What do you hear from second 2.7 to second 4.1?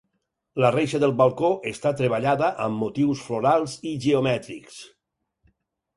motius florals i